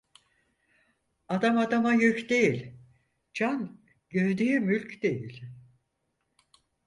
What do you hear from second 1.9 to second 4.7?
yük değil, can gövdeye